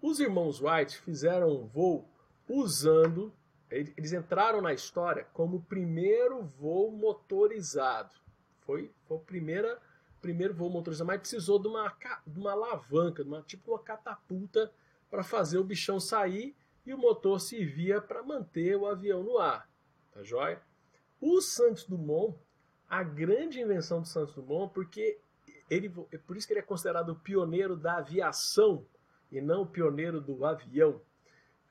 [0.00, 2.08] os irmãos Wright fizeram um voo
[2.48, 3.32] usando
[3.72, 8.14] eles entraram na história como o primeiro voo motorizado.
[8.60, 9.80] Foi, foi o primeira,
[10.20, 11.88] primeiro voo motorizado, mas precisou de uma,
[12.26, 14.70] de uma alavanca, de uma, tipo uma catapulta
[15.10, 19.68] para fazer o bichão sair e o motor servia para manter o avião no ar.
[20.12, 20.60] Tá joia?
[21.20, 22.36] O Santos Dumont,
[22.92, 25.18] a grande invenção do Santos Dumont, porque
[25.70, 28.84] ele, é por isso que ele é considerado o pioneiro da aviação
[29.30, 31.00] e não o pioneiro do avião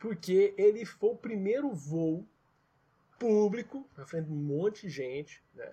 [0.02, 2.28] porque ele foi o primeiro voo
[3.20, 5.72] público, na frente de um monte de gente, né?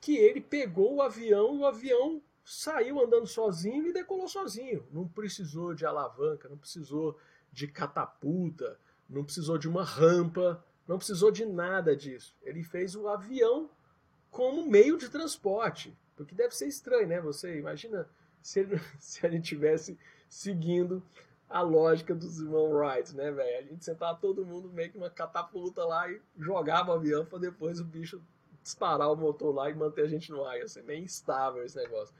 [0.00, 4.86] Que ele pegou o avião e o avião saiu andando sozinho e decolou sozinho.
[4.92, 7.18] Não precisou de alavanca, não precisou
[7.52, 8.78] de catapulta,
[9.10, 12.36] não precisou de uma rampa, não precisou de nada disso.
[12.44, 13.68] Ele fez o avião
[14.30, 15.96] como meio de transporte.
[16.16, 17.20] Porque deve ser estranho, né?
[17.20, 18.08] Você imagina
[18.42, 18.66] se,
[18.98, 21.02] se a gente tivesse seguindo
[21.48, 23.58] a lógica dos irmãos Wright, né, velho?
[23.58, 27.38] A gente sentava todo mundo meio que uma catapulta lá e jogava o avião para
[27.38, 28.22] depois o bicho
[28.62, 30.58] disparar o motor lá e manter a gente no ar.
[30.58, 32.14] Ia ser meio instável esse negócio.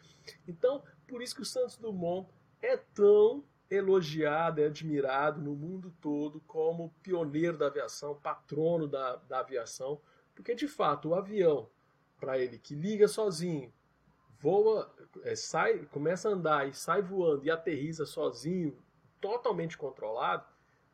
[0.47, 2.29] Então, por isso que o Santos Dumont
[2.63, 9.41] é tão elogiado, é admirado no mundo todo como pioneiro da aviação, patrono da, da
[9.41, 10.01] aviação,
[10.35, 11.69] porque de fato o avião,
[12.19, 13.73] para ele que liga sozinho,
[14.39, 18.77] voa, é, sai, começa a andar e sai voando e aterriza sozinho
[19.21, 20.45] totalmente controlado,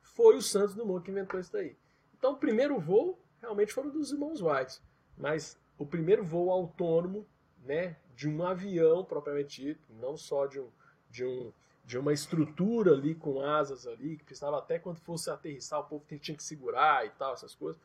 [0.00, 1.76] foi o Santos Dumont que inventou isso daí.
[2.16, 4.80] Então, o primeiro voo realmente foram dos irmãos White,
[5.16, 7.26] mas o primeiro voo autônomo,
[7.62, 10.68] né, de um avião propriamente dito, não só de um,
[11.10, 11.52] de um
[11.84, 16.04] de uma estrutura ali com asas ali, que precisava até quando fosse aterrissar, o povo
[16.18, 17.80] tinha que segurar e tal, essas coisas.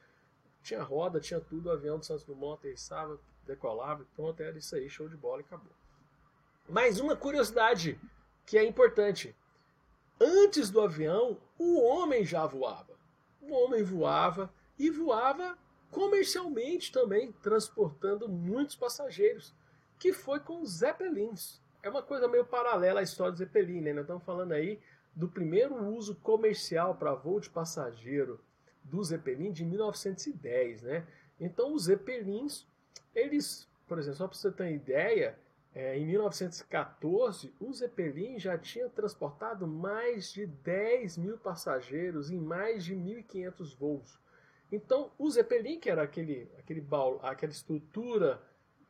[0.70, 4.88] Tinha roda, tinha tudo, o avião do Santos Dumont aterrissava, decolava, pronto, era isso aí,
[4.88, 5.74] show de bola e acabou.
[6.70, 8.00] Mais uma curiosidade
[8.46, 9.36] que é importante.
[10.22, 12.96] Antes do avião, o homem já voava.
[13.42, 15.58] O homem voava e voava
[15.90, 19.56] comercialmente também, transportando muitos passageiros,
[19.98, 21.60] que foi com os Zeppelins.
[21.82, 23.92] É uma coisa meio paralela à história do Zeppelin, né?
[23.92, 24.80] Nós estamos falando aí
[25.16, 28.40] do primeiro uso comercial para voo de passageiro
[28.84, 31.06] do Zeppelin de 1910, né?
[31.40, 32.66] Então os Zeppelins,
[33.16, 35.38] eles, por exemplo, só para você ter uma ideia,
[35.74, 42.84] é, em 1914, o Zeppelin já tinha transportado mais de 10 mil passageiros em mais
[42.84, 44.20] de 1.500 voos.
[44.72, 48.42] Então, o Zeppelin, que era aquele, aquele baú, aquela estrutura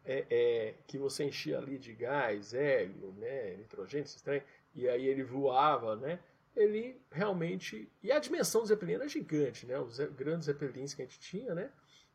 [0.06, 5.24] é, é, que você enchia ali de gás, hélio, né, nitrogênio, estranho, e aí ele
[5.24, 6.20] voava, né?
[6.56, 7.92] Ele realmente.
[8.02, 9.80] E a dimensão do Zeppelin era gigante, né?
[9.80, 11.72] Os grandes Zeppelins que a gente tinha, né?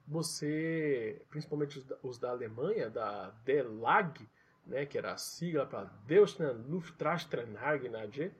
[0.06, 4.28] Você, principalmente os da, Alemanha, da DELAG,
[4.66, 8.32] né, que era a sigla para Deutschland Luftfahrtstranhagenage.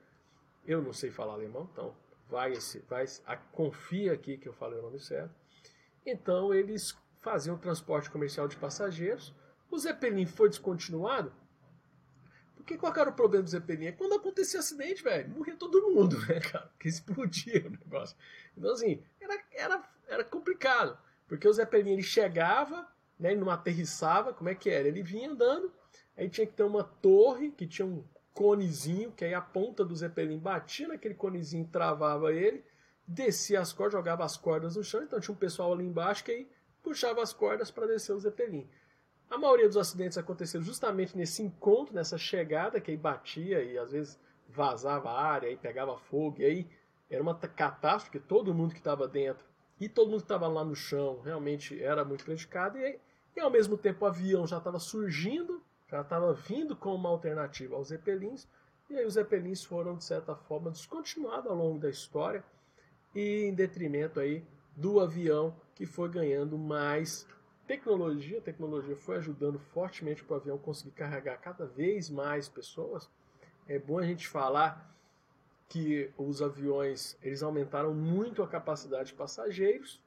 [0.67, 1.95] Eu não sei falar alemão, então
[2.29, 2.53] vai,
[2.89, 5.35] vai a, confia aqui que eu falei o nome certo.
[6.05, 9.35] Então eles faziam transporte comercial de passageiros.
[9.71, 11.33] O Zeppelin foi descontinuado.
[12.65, 13.87] Porque qual era o problema do Zeppelin?
[13.87, 16.67] É quando acontecia acidente, velho, morria todo mundo, né, cara?
[16.67, 18.17] Porque explodia o negócio.
[18.57, 20.99] Então, assim, era, era, era complicado.
[21.29, 22.89] Porque o Zeppelin ele chegava,
[23.19, 24.89] né, ele não aterrissava, como é que era?
[24.89, 25.73] Ele vinha andando,
[26.17, 29.95] Aí tinha que ter uma torre que tinha um conezinho, que aí a ponta do
[29.95, 32.65] Zeppelin batia naquele conezinho, travava ele,
[33.07, 36.33] descia as cordas, jogava as cordas no chão, então tinha um pessoal ali embaixo que
[36.33, 36.49] aí
[36.83, 38.69] puxava as cordas para descer o Zeppelin.
[39.35, 43.91] A maioria dos acidentes aconteceram justamente nesse encontro, nessa chegada, que aí batia e às
[43.91, 44.17] vezes
[44.49, 46.71] vazava a área, aí pegava fogo, e aí
[47.11, 49.45] era uma catástrofe, todo mundo que estava dentro
[49.81, 53.01] e todo mundo que estava lá no chão realmente era muito prejudicado, e,
[53.35, 55.61] e ao mesmo tempo o avião já estava surgindo,
[55.91, 58.47] já estava vindo como uma alternativa aos Zeppelins,
[58.89, 62.45] e aí os Zeppelins foram, de certa forma, descontinuados ao longo da história,
[63.13, 67.27] e em detrimento aí do avião que foi ganhando mais
[67.67, 73.11] tecnologia, a tecnologia foi ajudando fortemente para o avião conseguir carregar cada vez mais pessoas.
[73.67, 74.95] É bom a gente falar
[75.69, 80.01] que os aviões eles aumentaram muito a capacidade de passageiros,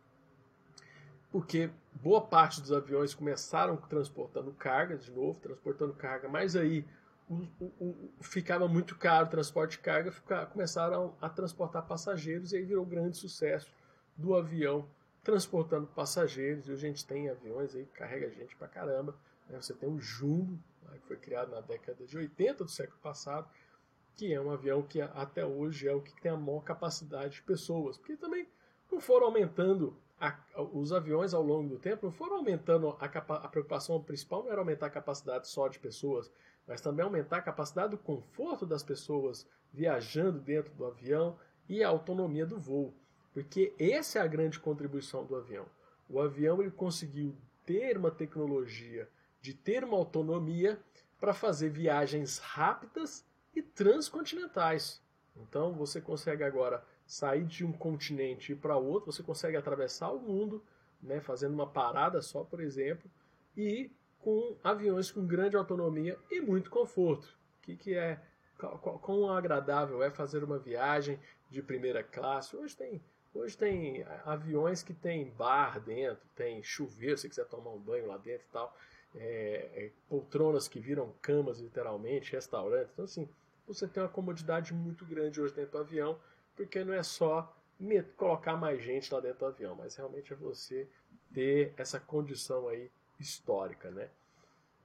[1.31, 6.85] porque boa parte dos aviões começaram transportando carga, de novo, transportando carga, mas aí
[7.29, 12.53] o, o, o, ficava muito caro o transporte de carga, fica, começaram a transportar passageiros
[12.53, 13.69] e aí virou grande sucesso
[14.15, 14.87] do avião
[15.27, 16.69] transportando passageiros.
[16.69, 19.13] E a gente tem aviões aí que carrega gente pra caramba.
[19.49, 19.61] Né?
[19.61, 23.45] Você tem o Jumbo, né, que foi criado na década de 80 do século passado,
[24.15, 27.41] que é um avião que até hoje é o que tem a maior capacidade de
[27.41, 28.47] pessoas, porque também
[28.89, 30.39] não foram aumentando a,
[30.73, 34.61] os aviões ao longo do tempo, não foram aumentando a, a preocupação principal não era
[34.61, 36.31] aumentar a capacidade só de pessoas,
[36.65, 41.89] mas também aumentar a capacidade do conforto das pessoas viajando dentro do avião e a
[41.89, 42.95] autonomia do voo,
[43.37, 45.67] porque essa é a grande contribuição do avião.
[46.09, 49.07] O avião ele conseguiu ter uma tecnologia
[49.39, 50.79] de ter uma autonomia
[51.19, 53.23] para fazer viagens rápidas
[53.55, 55.03] e transcontinentais.
[55.35, 60.19] Então você consegue agora sair de um continente e para outro, você consegue atravessar o
[60.19, 60.63] mundo,
[60.99, 63.07] né, fazendo uma parada só, por exemplo,
[63.55, 67.37] e com aviões com grande autonomia e muito conforto.
[67.59, 68.19] O que, que é
[68.57, 71.19] quão agradável é fazer uma viagem
[71.51, 72.57] de primeira classe?
[72.57, 72.99] Hoje tem
[73.37, 78.17] hoje tem aviões que tem bar dentro, tem chuveiro se quiser tomar um banho lá
[78.17, 78.75] dentro e tal,
[79.15, 82.91] é, é, poltronas que viram camas literalmente, restaurantes.
[82.93, 83.29] Então assim,
[83.67, 86.19] você tem uma comodidade muito grande hoje dentro do avião,
[86.55, 87.53] porque não é só
[88.15, 90.87] colocar mais gente lá dentro do avião, mas realmente é você
[91.33, 94.09] ter essa condição aí histórica, né?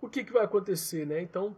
[0.00, 1.20] O que, que vai acontecer, né?
[1.20, 1.56] Então,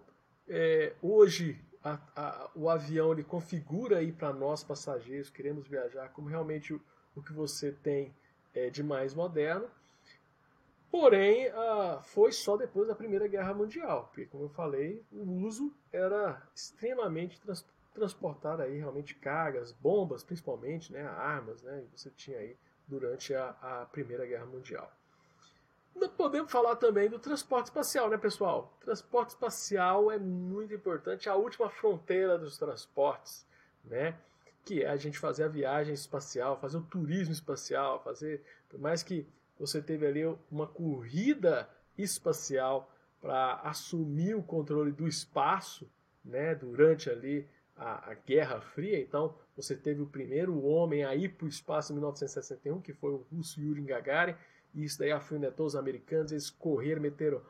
[0.49, 6.29] é, hoje a, a, o avião ele configura aí para nós passageiros queremos viajar como
[6.29, 6.81] realmente o,
[7.15, 8.15] o que você tem
[8.55, 9.71] é, de mais moderno
[10.95, 11.51] Porém,
[12.05, 17.41] foi só depois da Primeira Guerra Mundial, porque, como eu falei, o uso era extremamente
[17.41, 22.57] trans transportar aí realmente cargas, bombas principalmente, né, armas, né, você tinha aí
[22.87, 24.89] durante a, a Primeira Guerra Mundial.
[26.17, 28.77] Podemos falar também do transporte espacial, né, pessoal?
[28.81, 33.47] Transporte espacial é muito importante, a última fronteira dos transportes,
[33.85, 34.17] né?
[34.65, 39.03] Que é a gente fazer a viagem espacial, fazer o turismo espacial, fazer, por mais
[39.03, 39.27] que
[39.59, 42.91] você teve ali uma corrida espacial
[43.21, 45.89] para assumir o controle do espaço,
[46.25, 49.01] né, durante ali a, a, Guerra Fria.
[49.01, 53.13] Então, você teve o primeiro homem a ir para o espaço em 1961, que foi
[53.13, 54.35] o russo Yuri Gagarin,
[54.75, 57.43] e isso daí afinetou os americanos, eles correram, meteram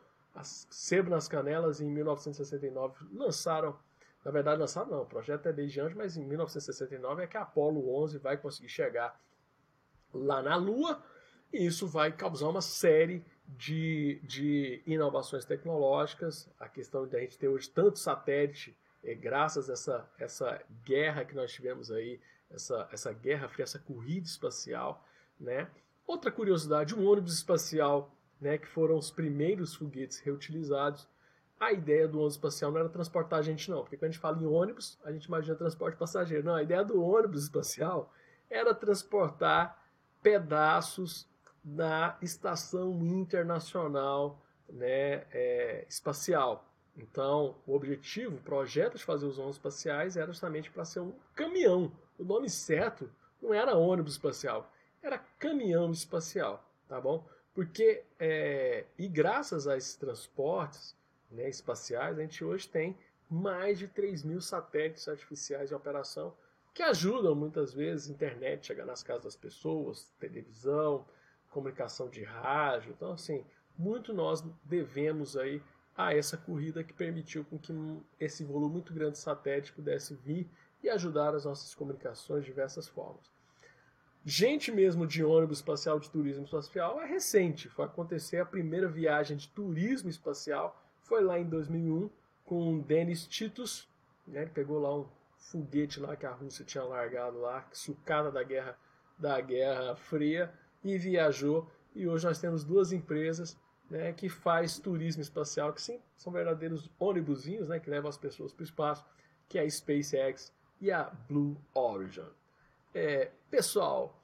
[0.43, 3.79] sebo nas canelas e em 1969 lançaram,
[4.25, 7.43] na verdade lançaram não, o projeto é desde antes, mas em 1969 é que a
[7.43, 9.19] Apollo 11 vai conseguir chegar
[10.13, 11.03] lá na Lua,
[11.53, 16.49] e isso vai causar uma série de, de inovações tecnológicas.
[16.59, 21.25] A questão de a gente ter hoje tanto satélite, é, graças a essa, essa guerra
[21.25, 22.21] que nós tivemos aí,
[22.51, 25.07] essa, essa guerra fria, essa corrida espacial.
[25.39, 25.69] Né?
[26.07, 31.09] Outra curiosidade, um ônibus espacial, né, que foram os primeiros foguetes reutilizados.
[31.59, 34.21] A ideia do ônibus espacial não era transportar a gente, não, porque quando a gente
[34.21, 36.45] fala em ônibus, a gente imagina transporte passageiro.
[36.45, 38.13] Não, a ideia do ônibus espacial
[38.51, 39.83] era transportar
[40.23, 41.27] pedaços
[41.65, 46.69] na Estação Internacional né, é, Espacial.
[46.97, 51.13] Então, o objetivo, o projeto de fazer os ônibus espaciais era justamente para ser um
[51.35, 51.91] caminhão.
[52.19, 53.11] O nome certo
[53.43, 54.71] não era ônibus espacial,
[55.07, 57.27] era caminhão espacial, tá bom?
[57.53, 60.97] Porque, é, e graças a esses transportes
[61.31, 62.97] né, espaciais, a gente hoje tem
[63.29, 66.35] mais de 3 mil satélites artificiais em operação
[66.73, 71.05] que ajudam muitas vezes a internet chegar nas casas das pessoas, televisão,
[71.51, 72.93] comunicação de rádio.
[72.97, 73.45] Então, assim,
[73.79, 75.63] muito nós devemos aí
[75.97, 77.73] a essa corrida que permitiu com que
[78.19, 80.51] esse volume muito grande de satélite pudesse vir
[80.83, 83.34] e ajudar as nossas comunicações de diversas formas.
[84.27, 87.69] Gente mesmo de ônibus espacial, de turismo espacial, é recente.
[87.69, 92.09] Foi acontecer a primeira viagem de turismo espacial, foi lá em 2001,
[92.43, 93.87] com Denis Titus,
[94.27, 95.07] né, ele pegou lá um
[95.37, 98.79] foguete lá que a Rússia tinha largado lá, sucada da guerra,
[99.19, 100.51] da Guerra Fria,
[100.83, 101.71] e viajou.
[101.95, 103.59] E hoje nós temos duas empresas
[103.91, 108.55] né, que faz turismo espacial, que sim, são verdadeiros ônibusinhos né, que levam as pessoas
[108.55, 109.05] para o espaço,
[109.51, 110.51] que é a SpaceX
[110.81, 112.25] e a Blue Origin.
[112.95, 114.23] É, pessoal,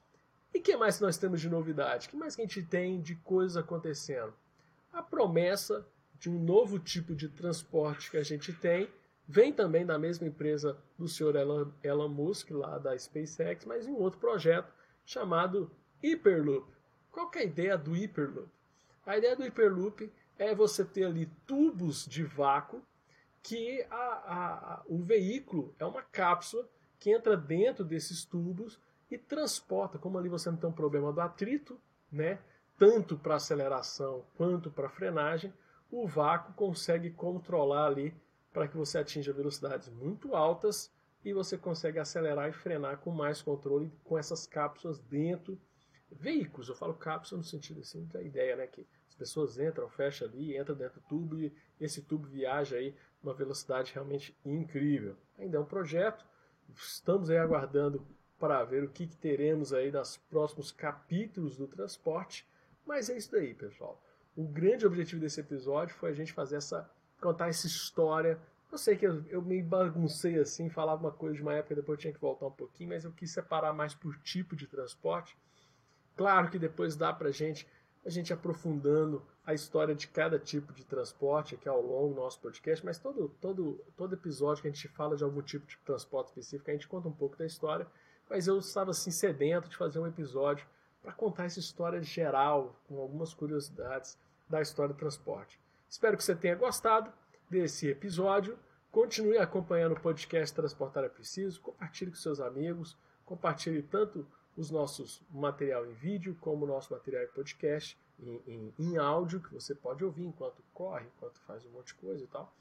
[0.53, 2.07] e que mais nós temos de novidade?
[2.07, 4.33] Que mais que a gente tem de coisas acontecendo?
[4.93, 5.85] A promessa
[6.17, 8.89] de um novo tipo de transporte que a gente tem
[9.27, 13.91] vem também da mesma empresa do senhor Elon, Elon Musk, lá da SpaceX, mas em
[13.91, 14.73] um outro projeto
[15.05, 15.69] chamado
[16.01, 16.71] Hyperloop.
[17.11, 18.49] Qual é a ideia do Hyperloop?
[19.05, 22.81] A ideia do Hyperloop é você ter ali tubos de vácuo
[23.43, 26.67] que a, a, a, o veículo é uma cápsula
[27.01, 28.79] que entra dentro desses tubos
[29.09, 31.77] e transporta, como ali você não tem um problema do atrito,
[32.09, 32.39] né?
[32.81, 35.53] tanto para aceleração quanto para frenagem,
[35.91, 38.11] o vácuo consegue controlar ali
[38.51, 40.91] para que você atinja velocidades muito altas
[41.23, 45.59] e você consegue acelerar e frenar com mais controle com essas cápsulas dentro
[46.11, 46.69] veículos.
[46.69, 50.57] Eu falo cápsula no sentido assim da ideia, né, que as pessoas entram, fecham ali,
[50.57, 55.15] entram dentro do tubo e esse tubo viaja aí uma velocidade realmente incrível.
[55.37, 56.25] Ainda é um projeto,
[56.75, 58.05] estamos aí aguardando
[58.39, 62.47] para ver o que, que teremos aí nos próximos capítulos do transporte.
[62.85, 64.01] Mas é isso daí, pessoal.
[64.35, 66.89] O grande objetivo desse episódio foi a gente fazer essa.
[67.21, 68.39] contar essa história.
[68.71, 71.97] Eu sei que eu, eu me baguncei assim, falava uma coisa de uma época, depois
[71.97, 75.37] eu tinha que voltar um pouquinho, mas eu quis separar mais por tipo de transporte.
[76.15, 77.67] Claro que depois dá pra gente
[78.05, 82.39] a gente aprofundando a história de cada tipo de transporte aqui ao longo do nosso
[82.39, 86.27] podcast, mas todo, todo, todo episódio que a gente fala de algum tipo de transporte
[86.29, 87.87] específico, a gente conta um pouco da história
[88.31, 90.65] mas eu estava assim sedento de fazer um episódio
[91.03, 94.17] para contar essa história geral, com algumas curiosidades
[94.49, 95.59] da história do transporte.
[95.89, 97.11] Espero que você tenha gostado
[97.49, 98.57] desse episódio.
[98.89, 104.25] Continue acompanhando o podcast Transportar é Preciso, compartilhe com seus amigos, compartilhe tanto
[104.55, 109.41] os nossos material em vídeo como o nosso material em podcast, em, em, em áudio,
[109.41, 112.53] que você pode ouvir enquanto corre, enquanto faz um monte de coisa e tal.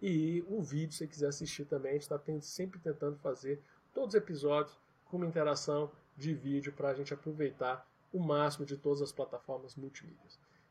[0.00, 3.62] E o vídeo, se você quiser assistir também, a gente está sempre tentando fazer
[3.94, 8.76] todos os episódios com uma interação de vídeo para a gente aproveitar o máximo de
[8.76, 10.20] todas as plataformas multimídia.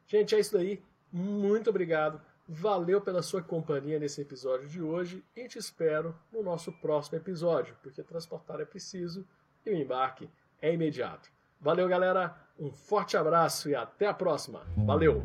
[0.08, 0.84] Gente, é isso aí.
[1.12, 2.22] Muito obrigado.
[2.48, 7.76] Valeu pela sua companhia nesse episódio de hoje e te espero no nosso próximo episódio,
[7.82, 9.26] porque transportar é preciso
[9.66, 10.30] e o embarque
[10.62, 11.30] é imediato.
[11.60, 12.36] Valeu, galera.
[12.60, 14.62] Um forte abraço e até a próxima.
[14.78, 15.22] Valeu!